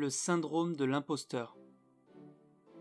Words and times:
Le 0.00 0.08
syndrome 0.08 0.76
de 0.76 0.86
l'imposteur. 0.86 1.58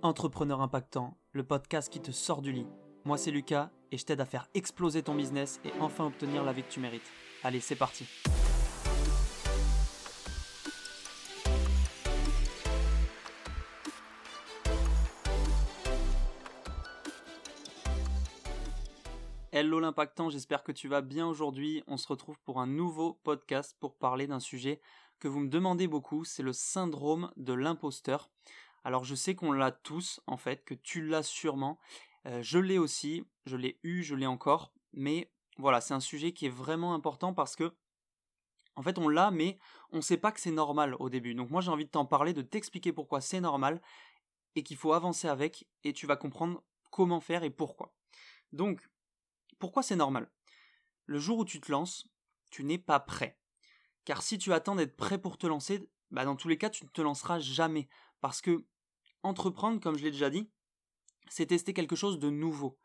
Entrepreneur 0.03 0.61
impactant, 0.61 1.17
le 1.33 1.43
podcast 1.43 1.91
qui 1.91 1.99
te 1.99 2.11
sort 2.11 2.41
du 2.41 2.53
lit. 2.53 2.65
Moi 3.03 3.17
c'est 3.17 3.29
Lucas 3.29 3.71
et 3.91 3.97
je 3.97 4.05
t'aide 4.05 4.21
à 4.21 4.25
faire 4.25 4.47
exploser 4.53 5.03
ton 5.03 5.15
business 5.15 5.59
et 5.65 5.73
enfin 5.81 6.05
obtenir 6.05 6.45
la 6.45 6.53
vie 6.53 6.63
que 6.63 6.71
tu 6.71 6.79
mérites. 6.79 7.11
Allez, 7.43 7.59
c'est 7.59 7.75
parti. 7.75 8.05
Hello 19.51 19.81
l'impactant, 19.81 20.29
j'espère 20.29 20.63
que 20.63 20.71
tu 20.71 20.87
vas 20.87 21.01
bien 21.01 21.27
aujourd'hui. 21.27 21.83
On 21.85 21.97
se 21.97 22.07
retrouve 22.07 22.39
pour 22.45 22.61
un 22.61 22.67
nouveau 22.67 23.19
podcast 23.25 23.75
pour 23.77 23.97
parler 23.97 24.25
d'un 24.25 24.39
sujet 24.39 24.79
que 25.19 25.27
vous 25.27 25.39
me 25.39 25.49
demandez 25.49 25.87
beaucoup, 25.87 26.23
c'est 26.23 26.43
le 26.43 26.53
syndrome 26.53 27.31
de 27.37 27.53
l'imposteur. 27.53 28.29
Alors 28.83 29.03
je 29.03 29.15
sais 29.15 29.35
qu'on 29.35 29.51
l'a 29.51 29.71
tous 29.71 30.21
en 30.27 30.37
fait, 30.37 30.63
que 30.63 30.73
tu 30.73 31.05
l'as 31.05 31.23
sûrement. 31.23 31.79
Euh, 32.25 32.41
je 32.41 32.57
l'ai 32.57 32.77
aussi, 32.77 33.25
je 33.45 33.57
l'ai 33.57 33.79
eu, 33.83 34.03
je 34.03 34.15
l'ai 34.15 34.25
encore. 34.25 34.73
Mais 34.93 35.31
voilà, 35.57 35.81
c'est 35.81 35.93
un 35.93 35.99
sujet 35.99 36.31
qui 36.31 36.45
est 36.45 36.49
vraiment 36.49 36.93
important 36.93 37.33
parce 37.33 37.55
que 37.55 37.73
en 38.75 38.81
fait 38.81 38.97
on 38.97 39.09
l'a, 39.09 39.31
mais 39.31 39.59
on 39.91 39.97
ne 39.97 40.01
sait 40.01 40.17
pas 40.17 40.31
que 40.31 40.39
c'est 40.39 40.51
normal 40.51 40.95
au 40.99 41.09
début. 41.09 41.35
Donc 41.35 41.49
moi 41.49 41.61
j'ai 41.61 41.71
envie 41.71 41.85
de 41.85 41.91
t'en 41.91 42.05
parler, 42.05 42.33
de 42.33 42.41
t'expliquer 42.41 42.93
pourquoi 42.93 43.21
c'est 43.21 43.41
normal 43.41 43.81
et 44.55 44.63
qu'il 44.63 44.77
faut 44.77 44.93
avancer 44.93 45.27
avec 45.27 45.67
et 45.83 45.93
tu 45.93 46.07
vas 46.07 46.15
comprendre 46.15 46.63
comment 46.91 47.19
faire 47.19 47.43
et 47.43 47.49
pourquoi. 47.49 47.93
Donc 48.53 48.89
pourquoi 49.59 49.83
c'est 49.83 49.95
normal? 49.97 50.31
Le 51.05 51.19
jour 51.19 51.39
où 51.39 51.45
tu 51.45 51.59
te 51.59 51.71
lances, 51.71 52.07
tu 52.49 52.63
n'es 52.63 52.77
pas 52.77 52.99
prêt. 52.99 53.38
Car 54.09 54.23
si 54.23 54.39
tu 54.39 54.53
attends 54.53 54.73
d'être 54.73 54.97
prêt 54.97 55.21
pour 55.21 55.37
te 55.37 55.45
lancer, 55.45 55.87
bah 56.09 56.25
dans 56.25 56.35
tous 56.35 56.47
les 56.47 56.57
cas, 56.57 56.71
tu 56.71 56.83
ne 56.83 56.89
te 56.89 56.99
lanceras 56.99 57.37
jamais. 57.37 57.87
Parce 58.21 58.41
que 58.41 58.65
entreprendre, 59.21 59.79
comme 59.79 59.99
je 59.99 60.03
l'ai 60.03 60.09
déjà 60.09 60.31
dit, 60.31 60.49
c'est 61.29 61.45
tester 61.45 61.73
quelque 61.73 61.95
chose 61.95 62.17
de 62.17 62.31
nouveau. 62.31 62.79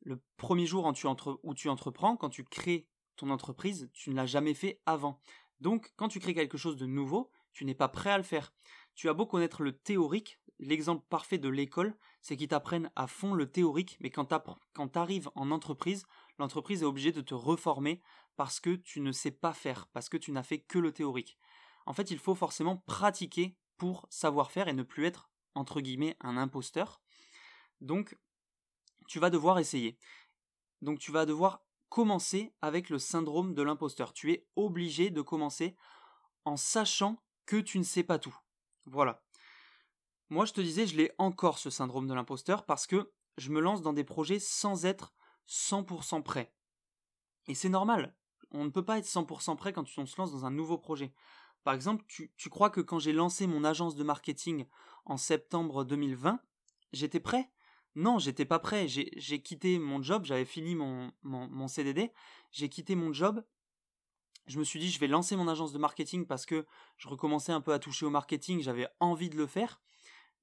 Le 0.00 0.22
premier 0.38 0.64
jour 0.64 0.86
où 0.86 1.54
tu, 1.54 1.68
entreprends, 1.68 2.16
quand 2.16 2.30
tu 2.30 2.44
crées 2.44 2.88
ton 3.16 3.28
entreprise, 3.28 3.90
tu 3.92 4.08
ne 4.08 4.14
l'as 4.14 4.24
jamais 4.24 4.54
fait 4.54 4.80
avant. 4.86 5.20
Donc, 5.60 5.92
quand 5.96 6.08
tu 6.08 6.18
crées 6.18 6.32
quelque 6.32 6.56
chose 6.56 6.78
de 6.78 6.86
nouveau, 6.86 7.30
tu 7.52 7.66
n'es 7.66 7.74
pas 7.74 7.88
prêt 7.88 8.08
à 8.08 8.16
le 8.16 8.24
faire. 8.24 8.54
Tu 8.94 9.10
as 9.10 9.12
beau 9.12 9.26
connaître 9.26 9.62
le 9.62 9.76
théorique, 9.76 10.40
l'exemple 10.60 11.04
parfait 11.10 11.36
de 11.36 11.50
l'école, 11.50 11.94
c'est 12.28 12.36
qu'ils 12.36 12.48
t'apprennent 12.48 12.90
à 12.94 13.06
fond 13.06 13.32
le 13.32 13.50
théorique, 13.50 13.96
mais 14.00 14.10
quand 14.10 14.26
tu 14.26 14.98
arrives 14.98 15.30
en 15.34 15.50
entreprise, 15.50 16.04
l'entreprise 16.38 16.82
est 16.82 16.86
obligée 16.86 17.10
de 17.10 17.22
te 17.22 17.32
reformer 17.32 18.02
parce 18.36 18.60
que 18.60 18.76
tu 18.76 19.00
ne 19.00 19.12
sais 19.12 19.30
pas 19.30 19.54
faire, 19.54 19.86
parce 19.94 20.10
que 20.10 20.18
tu 20.18 20.30
n'as 20.30 20.42
fait 20.42 20.58
que 20.58 20.78
le 20.78 20.92
théorique. 20.92 21.38
En 21.86 21.94
fait, 21.94 22.10
il 22.10 22.18
faut 22.18 22.34
forcément 22.34 22.76
pratiquer 22.86 23.56
pour 23.78 24.06
savoir 24.10 24.50
faire 24.50 24.68
et 24.68 24.74
ne 24.74 24.82
plus 24.82 25.06
être, 25.06 25.30
entre 25.54 25.80
guillemets, 25.80 26.18
un 26.20 26.36
imposteur. 26.36 27.00
Donc, 27.80 28.18
tu 29.06 29.20
vas 29.20 29.30
devoir 29.30 29.58
essayer. 29.58 29.98
Donc, 30.82 30.98
tu 30.98 31.12
vas 31.12 31.24
devoir 31.24 31.64
commencer 31.88 32.52
avec 32.60 32.90
le 32.90 32.98
syndrome 32.98 33.54
de 33.54 33.62
l'imposteur. 33.62 34.12
Tu 34.12 34.32
es 34.32 34.46
obligé 34.54 35.08
de 35.08 35.22
commencer 35.22 35.76
en 36.44 36.58
sachant 36.58 37.22
que 37.46 37.56
tu 37.56 37.78
ne 37.78 37.84
sais 37.84 38.04
pas 38.04 38.18
tout. 38.18 38.36
Voilà. 38.84 39.22
Moi, 40.30 40.44
je 40.44 40.52
te 40.52 40.60
disais, 40.60 40.86
je 40.86 40.96
l'ai 40.96 41.12
encore 41.18 41.58
ce 41.58 41.70
syndrome 41.70 42.06
de 42.06 42.14
l'imposteur 42.14 42.64
parce 42.64 42.86
que 42.86 43.10
je 43.36 43.50
me 43.50 43.60
lance 43.60 43.82
dans 43.82 43.92
des 43.92 44.04
projets 44.04 44.38
sans 44.38 44.84
être 44.84 45.14
100% 45.48 46.22
prêt. 46.22 46.52
Et 47.46 47.54
c'est 47.54 47.68
normal. 47.68 48.14
On 48.50 48.64
ne 48.64 48.70
peut 48.70 48.84
pas 48.84 48.98
être 48.98 49.06
100% 49.06 49.56
prêt 49.56 49.72
quand 49.72 49.86
on 49.96 50.06
se 50.06 50.20
lance 50.20 50.32
dans 50.32 50.44
un 50.44 50.50
nouveau 50.50 50.78
projet. 50.78 51.12
Par 51.64 51.74
exemple, 51.74 52.04
tu, 52.06 52.30
crois 52.50 52.70
que 52.70 52.80
quand 52.80 52.98
j'ai 52.98 53.12
lancé 53.12 53.46
mon 53.46 53.64
agence 53.64 53.94
de 53.94 54.04
marketing 54.04 54.66
en 55.04 55.16
septembre 55.16 55.84
2020, 55.84 56.40
j'étais 56.92 57.20
prêt? 57.20 57.50
Non, 57.94 58.18
j'étais 58.18 58.44
pas 58.44 58.58
prêt. 58.58 58.86
J'ai 58.86 59.42
quitté 59.42 59.78
mon 59.78 60.02
job, 60.02 60.24
j'avais 60.24 60.44
fini 60.44 60.74
mon, 60.74 61.10
mon 61.22 61.68
CDD, 61.68 62.12
j'ai 62.52 62.68
quitté 62.68 62.94
mon 62.94 63.12
job 63.12 63.42
je 64.48 64.58
me 64.58 64.64
suis 64.64 64.80
dit 64.80 64.90
je 64.90 64.98
vais 64.98 65.06
lancer 65.06 65.36
mon 65.36 65.46
agence 65.46 65.72
de 65.72 65.78
marketing 65.78 66.26
parce 66.26 66.46
que 66.46 66.66
je 66.96 67.08
recommençais 67.08 67.52
un 67.52 67.60
peu 67.60 67.72
à 67.72 67.78
toucher 67.78 68.06
au 68.06 68.10
marketing, 68.10 68.60
j'avais 68.60 68.88
envie 68.98 69.28
de 69.30 69.36
le 69.36 69.46
faire, 69.46 69.80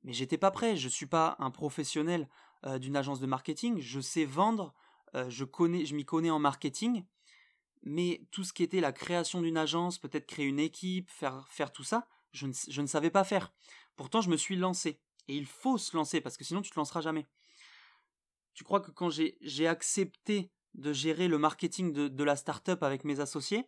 mais 0.05 0.13
j'étais 0.13 0.37
pas 0.37 0.51
prêt, 0.51 0.77
je 0.77 0.87
suis 0.87 1.07
pas 1.07 1.35
un 1.39 1.49
professionnel 1.51 2.29
euh, 2.65 2.77
d'une 2.77 2.95
agence 2.95 3.19
de 3.19 3.25
marketing, 3.25 3.79
je 3.81 3.99
sais 3.99 4.23
vendre, 4.23 4.73
euh, 5.15 5.29
je 5.29 5.43
connais, 5.43 5.83
m'y 5.91 6.05
connais 6.05 6.29
en 6.29 6.39
marketing, 6.39 7.03
mais 7.81 8.21
tout 8.31 8.43
ce 8.43 8.53
qui 8.53 8.61
était 8.61 8.81
la 8.81 8.91
création 8.91 9.41
d'une 9.41 9.57
agence, 9.57 9.97
peut-être 9.97 10.27
créer 10.27 10.45
une 10.45 10.59
équipe, 10.59 11.09
faire, 11.09 11.47
faire 11.49 11.71
tout 11.71 11.83
ça, 11.83 12.07
je 12.33 12.45
ne, 12.45 12.81
ne 12.81 12.87
savais 12.87 13.09
pas 13.09 13.23
faire. 13.23 13.51
Pourtant, 13.95 14.21
je 14.21 14.29
me 14.29 14.37
suis 14.37 14.55
lancé. 14.55 14.99
Et 15.27 15.35
il 15.35 15.47
faut 15.47 15.79
se 15.79 15.97
lancer 15.97 16.21
parce 16.21 16.37
que 16.37 16.43
sinon 16.43 16.61
tu 16.61 16.69
te 16.69 16.79
lanceras 16.79 17.01
jamais. 17.01 17.25
Tu 18.53 18.63
crois 18.63 18.79
que 18.79 18.91
quand 18.91 19.09
j'ai 19.09 19.67
accepté 19.67 20.51
de 20.75 20.93
gérer 20.93 21.27
le 21.27 21.39
marketing 21.39 21.93
de, 21.93 22.07
de 22.07 22.23
la 22.23 22.35
startup 22.35 22.83
avec 22.83 23.05
mes 23.05 23.19
associés, 23.19 23.67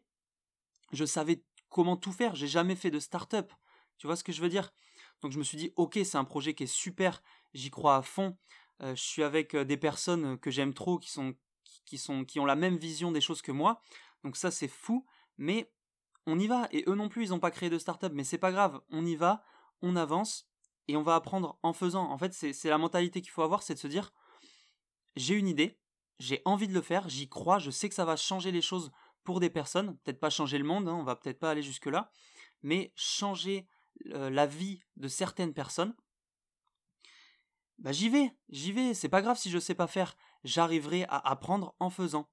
je 0.91 1.03
savais 1.03 1.43
comment 1.69 1.97
tout 1.97 2.11
faire. 2.11 2.35
J'ai 2.35 2.47
jamais 2.47 2.75
fait 2.75 2.91
de 2.91 2.99
start-up. 2.99 3.51
Tu 3.97 4.05
vois 4.05 4.15
ce 4.15 4.23
que 4.23 4.31
je 4.31 4.41
veux 4.41 4.49
dire? 4.49 4.71
Donc 5.22 5.31
je 5.31 5.39
me 5.39 5.44
suis 5.44 5.57
dit, 5.57 5.73
ok, 5.75 6.00
c'est 6.03 6.17
un 6.17 6.23
projet 6.23 6.53
qui 6.53 6.63
est 6.63 6.67
super. 6.67 7.22
J'y 7.53 7.69
crois 7.69 7.97
à 7.97 8.01
fond. 8.01 8.38
Euh, 8.81 8.95
je 8.95 9.01
suis 9.01 9.23
avec 9.23 9.55
euh, 9.55 9.66
des 9.66 9.78
personnes 9.78 10.38
que 10.38 10.51
j'aime 10.51 10.73
trop, 10.73 11.00
qui 11.00 11.09
sont, 11.09 11.35
qui 11.85 11.97
sont, 11.97 12.25
qui 12.25 12.39
ont 12.39 12.45
la 12.45 12.55
même 12.55 12.78
vision 12.78 13.11
des 13.11 13.22
choses 13.22 13.41
que 13.41 13.51
moi. 13.51 13.81
Donc 14.23 14.35
ça, 14.38 14.51
c'est 14.51 14.67
fou. 14.67 15.05
Mais 15.38 15.72
on 16.25 16.39
y 16.39 16.47
va. 16.47 16.67
Et 16.72 16.83
eux 16.88 16.95
non 16.95 17.09
plus, 17.09 17.25
ils 17.25 17.29
n'ont 17.29 17.39
pas 17.39 17.51
créé 17.51 17.69
de 17.69 17.79
start-up. 17.79 18.11
Mais 18.16 18.23
c'est 18.23 18.38
pas 18.38 18.51
grave. 18.51 18.81
On 18.91 19.05
y 19.05 19.16
va. 19.16 19.44
On 19.81 19.95
avance. 19.95 20.47
Et 20.88 20.95
on 20.95 21.03
va 21.03 21.16
apprendre 21.16 21.57
en 21.63 21.73
faisant. 21.73 22.09
En 22.09 22.17
fait, 22.17 22.34
c'est 22.34 22.69
la 22.69 22.78
mentalité 22.78 23.22
qu'il 23.22 23.31
faut 23.31 23.41
avoir, 23.41 23.63
c'est 23.63 23.73
de 23.73 23.79
se 23.79 23.88
dire, 23.88 24.13
j'ai 25.17 25.34
une 25.35 25.47
idée, 25.47 25.79
j'ai 26.19 26.41
envie 26.45 26.67
de 26.67 26.73
le 26.73 26.81
faire, 26.81 27.09
j'y 27.09 27.28
crois, 27.28 27.59
je 27.59 27.72
sais 27.72 27.89
que 27.89 27.95
ça 27.95 28.05
va 28.05 28.16
changer 28.16 28.51
les 28.51 28.61
choses 28.61 28.91
pour 29.23 29.39
des 29.39 29.49
personnes, 29.49 29.97
peut-être 29.97 30.19
pas 30.19 30.29
changer 30.29 30.57
le 30.57 30.63
monde, 30.63 30.88
hein, 30.88 30.94
on 30.94 31.03
va 31.03 31.16
peut-être 31.16 31.39
pas 31.39 31.51
aller 31.51 31.63
jusque-là, 31.63 32.11
mais 32.61 32.94
changer 32.95 33.67
la 34.06 34.46
vie 34.46 34.81
de 34.96 35.08
certaines 35.08 35.53
personnes, 35.53 35.96
bah 37.78 37.91
j'y 37.91 38.09
vais, 38.09 38.31
j'y 38.50 38.72
vais, 38.72 38.94
c'est 38.94 39.09
pas 39.09 39.22
grave 39.22 39.38
si 39.38 39.52
je 39.52 39.59
sais 39.59 39.75
pas 39.75 39.88
faire, 39.88 40.18
j'arriverai 40.44 41.03
à 41.06 41.18
apprendre 41.30 41.75
en 41.80 41.90
faisant. 41.90 42.30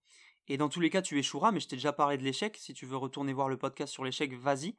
Et 0.49 0.57
dans 0.57 0.69
tous 0.69 0.81
les 0.81 0.91
cas, 0.91 1.03
tu 1.03 1.19
échoueras, 1.19 1.53
mais 1.53 1.61
je 1.61 1.69
t'ai 1.69 1.77
déjà 1.77 1.93
parlé 1.93 2.19
de 2.19 2.23
l'échec, 2.23 2.57
si 2.59 2.75
tu 2.75 2.87
veux 2.87 2.97
retourner 2.97 3.33
voir 3.33 3.49
le 3.49 3.57
podcast 3.57 3.93
sur 3.93 4.05
l'échec, 4.05 4.33
vas-y. 4.35 4.77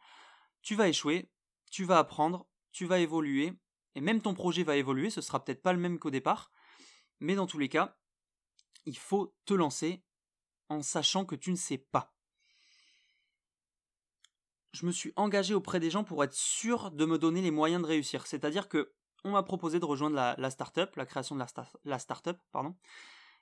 Tu 0.62 0.76
vas 0.76 0.88
échouer, 0.88 1.30
tu 1.72 1.84
vas 1.86 2.00
apprendre, 2.00 2.48
tu 2.72 2.86
vas 2.86 3.00
évoluer, 3.00 3.54
et 3.96 4.02
même 4.02 4.22
ton 4.22 4.34
projet 4.34 4.64
va 4.64 4.76
évoluer, 4.76 5.10
ce 5.10 5.22
sera 5.22 5.44
peut-être 5.44 5.62
pas 5.62 5.74
le 5.74 5.80
même 5.80 6.00
qu'au 6.00 6.12
départ, 6.12 6.52
mais 7.20 7.36
dans 7.36 7.48
tous 7.48 7.60
les 7.60 7.70
cas, 7.70 7.98
il 8.86 8.98
faut 8.98 9.36
te 9.46 9.54
lancer 9.54 10.04
en 10.70 10.82
sachant 10.82 11.26
que 11.26 11.36
tu 11.36 11.52
ne 11.52 11.56
sais 11.56 11.78
pas. 11.78 12.15
Je 14.76 14.86
me 14.86 14.92
suis 14.92 15.14
engagé 15.16 15.54
auprès 15.54 15.80
des 15.80 15.90
gens 15.90 16.04
pour 16.04 16.22
être 16.22 16.34
sûr 16.34 16.92
de 16.92 17.06
me 17.06 17.18
donner 17.18 17.42
les 17.42 17.50
moyens 17.50 17.82
de 17.82 17.88
réussir. 17.88 18.28
C'est-à-dire 18.28 18.68
que 18.68 18.92
on 19.24 19.32
m'a 19.32 19.42
proposé 19.42 19.80
de 19.80 19.86
rejoindre 19.86 20.18
la, 20.18 20.50
start-up, 20.50 20.98
la 20.98 21.06
création 21.06 21.34
de 21.34 21.44
la, 21.86 21.98
start-up, 21.98 22.38
pardon. 22.52 22.76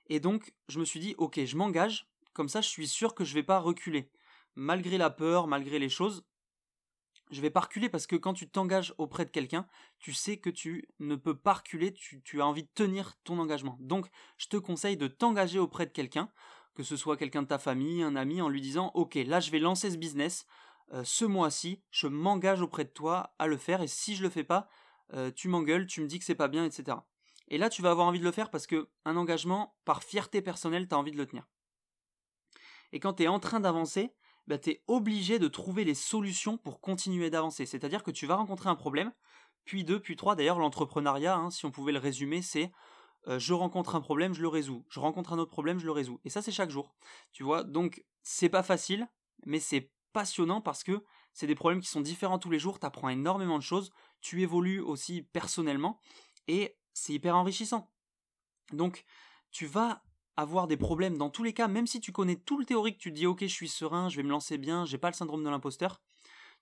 Et 0.07 0.19
donc, 0.19 0.53
je 0.69 0.79
me 0.79 0.85
suis 0.85 0.99
dit, 0.99 1.15
ok, 1.17 1.43
je 1.43 1.57
m'engage, 1.57 2.07
comme 2.33 2.49
ça 2.49 2.61
je 2.61 2.69
suis 2.69 2.87
sûr 2.87 3.15
que 3.15 3.25
je 3.25 3.33
vais 3.33 3.41
pas 3.41 3.59
reculer. 3.59 4.11
Malgré 4.55 4.99
la 4.99 5.09
peur, 5.09 5.47
malgré 5.47 5.79
les 5.79 5.89
choses, 5.89 6.23
je 7.31 7.41
vais 7.41 7.49
pas 7.49 7.61
reculer 7.61 7.89
parce 7.89 8.05
que 8.05 8.15
quand 8.15 8.35
tu 8.35 8.47
t'engages 8.47 8.93
auprès 8.99 9.25
de 9.25 9.31
quelqu'un, 9.31 9.67
tu 9.97 10.13
sais 10.13 10.37
que 10.37 10.51
tu 10.51 10.87
ne 10.99 11.15
peux 11.15 11.35
pas 11.35 11.53
reculer, 11.53 11.93
tu, 11.93 12.41
as 12.41 12.45
envie 12.45 12.63
de 12.63 12.71
tenir 12.75 13.15
ton 13.23 13.39
engagement. 13.39 13.75
Donc, 13.79 14.07
je 14.37 14.47
te 14.47 14.57
conseille 14.57 14.97
de 14.97 15.07
t'engager 15.07 15.57
auprès 15.57 15.87
de 15.87 15.91
quelqu'un 15.91 16.31
que 16.75 16.83
ce 16.83 16.97
soit 16.97 17.17
quelqu'un 17.17 17.43
de 17.43 17.47
ta 17.47 17.59
famille, 17.59 18.01
un 18.01 18.15
ami, 18.15 18.41
en 18.41 18.49
lui 18.49 18.61
disant 18.61 18.91
Ok, 18.93 19.15
là 19.15 19.39
je 19.39 19.51
vais 19.51 19.59
lancer 19.59 19.91
ce 19.91 19.97
business, 19.97 20.45
euh, 20.93 21.03
ce 21.03 21.25
mois-ci, 21.25 21.81
je 21.91 22.07
m'engage 22.07 22.61
auprès 22.61 22.85
de 22.85 22.89
toi 22.89 23.33
à 23.39 23.47
le 23.47 23.57
faire, 23.57 23.81
et 23.81 23.87
si 23.87 24.15
je 24.15 24.23
le 24.23 24.29
fais 24.29 24.43
pas, 24.43 24.67
euh, 25.13 25.31
tu 25.31 25.47
m'engueules, 25.47 25.87
tu 25.87 26.01
me 26.01 26.07
dis 26.07 26.19
que 26.19 26.25
c'est 26.25 26.35
pas 26.35 26.47
bien, 26.47 26.65
etc. 26.65 26.97
Et 27.49 27.57
là, 27.57 27.69
tu 27.69 27.81
vas 27.81 27.91
avoir 27.91 28.07
envie 28.07 28.19
de 28.19 28.23
le 28.23 28.31
faire 28.31 28.49
parce 28.49 28.67
que 28.67 28.89
un 29.05 29.17
engagement, 29.17 29.75
par 29.85 30.03
fierté 30.03 30.41
personnelle, 30.41 30.87
tu 30.87 30.95
as 30.95 30.97
envie 30.97 31.11
de 31.11 31.17
le 31.17 31.25
tenir. 31.25 31.47
Et 32.91 32.99
quand 32.99 33.13
tu 33.13 33.23
es 33.23 33.27
en 33.27 33.39
train 33.39 33.59
d'avancer, 33.59 34.13
bah, 34.47 34.57
tu 34.57 34.71
es 34.71 34.83
obligé 34.87 35.39
de 35.39 35.47
trouver 35.47 35.83
les 35.83 35.95
solutions 35.95 36.57
pour 36.57 36.81
continuer 36.81 37.29
d'avancer. 37.29 37.65
C'est-à-dire 37.65 38.03
que 38.03 38.11
tu 38.11 38.27
vas 38.27 38.35
rencontrer 38.35 38.69
un 38.69 38.75
problème, 38.75 39.11
puis 39.65 39.83
deux, 39.83 39.99
puis 39.99 40.15
trois. 40.15 40.35
D'ailleurs, 40.35 40.59
l'entrepreneuriat, 40.59 41.35
hein, 41.35 41.49
si 41.49 41.65
on 41.65 41.71
pouvait 41.71 41.91
le 41.91 41.99
résumer, 41.99 42.41
c'est 42.41 42.71
euh, 43.27 43.39
je 43.39 43.53
rencontre 43.53 43.95
un 43.95 44.01
problème, 44.01 44.33
je 44.33 44.41
le 44.41 44.47
résous. 44.47 44.85
Je 44.89 44.99
rencontre 44.99 45.33
un 45.33 45.39
autre 45.39 45.51
problème, 45.51 45.79
je 45.79 45.85
le 45.85 45.91
résous. 45.91 46.19
Et 46.25 46.29
ça, 46.29 46.41
c'est 46.41 46.51
chaque 46.51 46.69
jour. 46.69 46.93
Tu 47.31 47.43
vois, 47.43 47.63
donc 47.63 48.03
c'est 48.21 48.49
pas 48.49 48.63
facile, 48.63 49.07
mais 49.45 49.59
c'est 49.59 49.91
passionnant 50.13 50.61
parce 50.61 50.83
que 50.83 51.03
c'est 51.33 51.47
des 51.47 51.55
problèmes 51.55 51.81
qui 51.81 51.89
sont 51.89 52.01
différents 52.01 52.39
tous 52.39 52.49
les 52.51 52.59
jours. 52.59 52.79
Tu 52.79 52.85
apprends 52.85 53.09
énormément 53.09 53.57
de 53.57 53.63
choses. 53.63 53.91
Tu 54.21 54.41
évolues 54.41 54.79
aussi 54.79 55.23
personnellement 55.23 55.99
et 56.47 56.77
c'est 56.93 57.13
hyper 57.13 57.35
enrichissant. 57.35 57.91
Donc, 58.71 59.03
tu 59.51 59.65
vas 59.65 60.03
avoir 60.37 60.67
des 60.67 60.77
problèmes 60.77 61.17
dans 61.17 61.29
tous 61.29 61.43
les 61.43 61.53
cas, 61.53 61.67
même 61.67 61.87
si 61.87 61.99
tu 61.99 62.11
connais 62.11 62.35
tout 62.35 62.57
le 62.57 62.65
théorique, 62.65 62.97
tu 62.97 63.11
te 63.11 63.15
dis 63.15 63.27
ok, 63.27 63.41
je 63.41 63.47
suis 63.47 63.69
serein, 63.69 64.09
je 64.09 64.17
vais 64.17 64.23
me 64.23 64.29
lancer 64.29 64.57
bien, 64.57 64.85
j'ai 64.85 64.97
pas 64.97 65.09
le 65.09 65.15
syndrome 65.15 65.43
de 65.43 65.49
l'imposteur. 65.49 66.01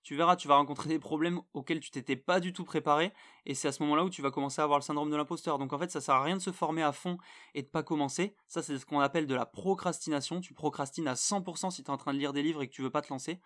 Tu 0.02 0.16
verras, 0.16 0.36
tu 0.36 0.48
vas 0.48 0.56
rencontrer 0.56 0.88
des 0.88 0.98
problèmes 0.98 1.40
auxquels 1.54 1.80
tu 1.80 1.90
t'étais 1.90 2.16
pas 2.16 2.40
du 2.40 2.52
tout 2.52 2.64
préparé, 2.64 3.12
et 3.46 3.54
c'est 3.54 3.68
à 3.68 3.72
ce 3.72 3.82
moment-là 3.82 4.04
où 4.04 4.10
tu 4.10 4.22
vas 4.22 4.30
commencer 4.30 4.60
à 4.60 4.64
avoir 4.64 4.78
le 4.78 4.84
syndrome 4.84 5.10
de 5.10 5.16
l'imposteur. 5.16 5.58
Donc 5.58 5.72
en 5.72 5.78
fait, 5.78 5.90
ça 5.90 6.00
sert 6.00 6.14
à 6.14 6.22
rien 6.22 6.36
de 6.36 6.42
se 6.42 6.52
former 6.52 6.82
à 6.82 6.92
fond 6.92 7.18
et 7.54 7.62
de 7.62 7.68
pas 7.68 7.82
commencer. 7.82 8.34
Ça, 8.48 8.62
c'est 8.62 8.78
ce 8.78 8.86
qu'on 8.86 9.00
appelle 9.00 9.26
de 9.26 9.34
la 9.34 9.46
procrastination. 9.46 10.40
Tu 10.40 10.54
procrastines 10.54 11.08
à 11.08 11.14
100% 11.14 11.70
si 11.70 11.82
tu 11.82 11.88
es 11.88 11.92
en 11.92 11.96
train 11.96 12.12
de 12.12 12.18
lire 12.18 12.32
des 12.32 12.42
livres 12.42 12.62
et 12.62 12.68
que 12.68 12.74
tu 12.74 12.82
veux 12.82 12.90
pas 12.90 13.02
te 13.02 13.12
lancer. 13.12 13.40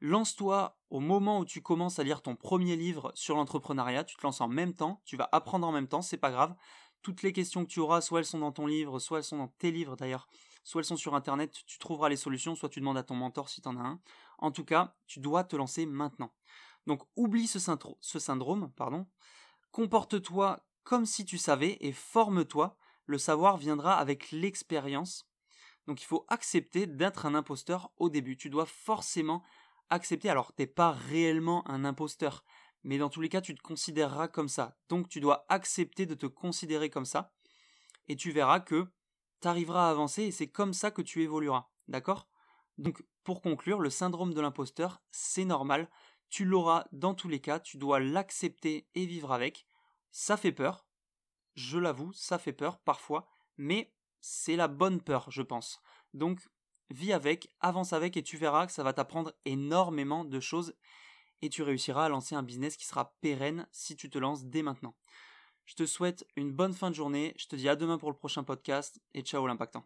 Lance-toi 0.00 0.76
au 0.90 1.00
moment 1.00 1.38
où 1.38 1.46
tu 1.46 1.62
commences 1.62 1.98
à 1.98 2.04
lire 2.04 2.20
ton 2.20 2.36
premier 2.36 2.76
livre 2.76 3.12
sur 3.14 3.36
l'entrepreneuriat, 3.36 4.04
tu 4.04 4.16
te 4.16 4.22
lances 4.22 4.42
en 4.42 4.48
même 4.48 4.74
temps, 4.74 5.00
tu 5.06 5.16
vas 5.16 5.28
apprendre 5.32 5.66
en 5.66 5.72
même 5.72 5.88
temps, 5.88 6.02
c'est 6.02 6.18
pas 6.18 6.30
grave. 6.30 6.54
Toutes 7.02 7.22
les 7.22 7.32
questions 7.32 7.64
que 7.64 7.70
tu 7.70 7.80
auras, 7.80 8.00
soit 8.00 8.20
elles 8.20 8.26
sont 8.26 8.40
dans 8.40 8.52
ton 8.52 8.66
livre, 8.66 8.98
soit 8.98 9.18
elles 9.18 9.24
sont 9.24 9.38
dans 9.38 9.48
tes 9.58 9.70
livres 9.70 9.96
d'ailleurs, 9.96 10.28
soit 10.64 10.80
elles 10.80 10.86
sont 10.86 10.96
sur 10.96 11.14
internet, 11.14 11.52
tu 11.66 11.78
trouveras 11.78 12.08
les 12.08 12.16
solutions, 12.16 12.56
soit 12.56 12.68
tu 12.68 12.80
demandes 12.80 12.98
à 12.98 13.02
ton 13.02 13.14
mentor 13.14 13.48
si 13.48 13.60
tu 13.60 13.68
en 13.68 13.76
as 13.76 13.86
un. 13.86 14.00
En 14.38 14.50
tout 14.50 14.64
cas, 14.64 14.96
tu 15.06 15.20
dois 15.20 15.44
te 15.44 15.56
lancer 15.56 15.86
maintenant. 15.86 16.32
Donc 16.86 17.02
oublie 17.16 17.46
ce, 17.46 17.58
ce 18.00 18.18
syndrome, 18.18 18.72
pardon. 18.76 19.06
Comporte-toi 19.70 20.60
comme 20.84 21.06
si 21.06 21.24
tu 21.24 21.38
savais 21.38 21.76
et 21.80 21.92
forme-toi. 21.92 22.76
Le 23.06 23.18
savoir 23.18 23.56
viendra 23.56 23.94
avec 23.94 24.32
l'expérience. 24.32 25.28
Donc 25.86 26.02
il 26.02 26.06
faut 26.06 26.24
accepter 26.28 26.86
d'être 26.86 27.26
un 27.26 27.34
imposteur 27.34 27.92
au 27.98 28.08
début. 28.10 28.36
Tu 28.36 28.50
dois 28.50 28.66
forcément 28.66 29.42
accepter. 29.90 30.28
Alors 30.28 30.52
t'es 30.52 30.66
pas 30.66 30.92
réellement 30.92 31.68
un 31.68 31.84
imposteur, 31.84 32.44
mais 32.86 32.98
dans 32.98 33.10
tous 33.10 33.20
les 33.20 33.28
cas 33.28 33.40
tu 33.40 33.52
te 33.54 33.60
considéreras 33.60 34.28
comme 34.28 34.48
ça. 34.48 34.78
Donc 34.88 35.08
tu 35.08 35.18
dois 35.18 35.44
accepter 35.48 36.06
de 36.06 36.14
te 36.14 36.26
considérer 36.26 36.88
comme 36.88 37.04
ça. 37.04 37.34
Et 38.06 38.14
tu 38.14 38.30
verras 38.30 38.60
que 38.60 38.86
tu 39.42 39.48
arriveras 39.48 39.88
à 39.88 39.90
avancer 39.90 40.22
et 40.22 40.30
c'est 40.30 40.46
comme 40.46 40.72
ça 40.72 40.92
que 40.92 41.02
tu 41.02 41.24
évolueras. 41.24 41.68
D'accord? 41.88 42.28
Donc 42.78 43.04
pour 43.24 43.42
conclure, 43.42 43.80
le 43.80 43.90
syndrome 43.90 44.32
de 44.32 44.40
l'imposteur, 44.40 45.02
c'est 45.10 45.44
normal. 45.44 45.90
Tu 46.28 46.44
l'auras 46.44 46.84
dans 46.92 47.14
tous 47.14 47.28
les 47.28 47.40
cas, 47.40 47.58
tu 47.58 47.76
dois 47.76 47.98
l'accepter 47.98 48.86
et 48.94 49.04
vivre 49.04 49.32
avec. 49.32 49.66
Ça 50.12 50.36
fait 50.36 50.52
peur, 50.52 50.86
je 51.56 51.78
l'avoue, 51.78 52.12
ça 52.12 52.38
fait 52.38 52.52
peur 52.52 52.78
parfois, 52.78 53.26
mais 53.56 53.92
c'est 54.20 54.54
la 54.54 54.68
bonne 54.68 55.00
peur, 55.00 55.28
je 55.28 55.42
pense. 55.42 55.80
Donc, 56.14 56.48
vis 56.90 57.12
avec, 57.12 57.52
avance 57.58 57.92
avec 57.92 58.16
et 58.16 58.22
tu 58.22 58.36
verras 58.36 58.66
que 58.66 58.72
ça 58.72 58.84
va 58.84 58.92
t'apprendre 58.92 59.34
énormément 59.44 60.24
de 60.24 60.38
choses 60.38 60.72
et 61.42 61.48
tu 61.48 61.62
réussiras 61.62 62.06
à 62.06 62.08
lancer 62.08 62.34
un 62.34 62.42
business 62.42 62.76
qui 62.76 62.86
sera 62.86 63.14
pérenne 63.20 63.66
si 63.72 63.96
tu 63.96 64.08
te 64.08 64.18
lances 64.18 64.44
dès 64.44 64.62
maintenant. 64.62 64.94
Je 65.64 65.74
te 65.74 65.84
souhaite 65.84 66.26
une 66.36 66.52
bonne 66.52 66.72
fin 66.72 66.90
de 66.90 66.94
journée, 66.94 67.34
je 67.36 67.46
te 67.48 67.56
dis 67.56 67.68
à 67.68 67.76
demain 67.76 67.98
pour 67.98 68.10
le 68.10 68.16
prochain 68.16 68.44
podcast 68.44 69.00
et 69.14 69.22
ciao 69.22 69.46
l'impactant. 69.46 69.84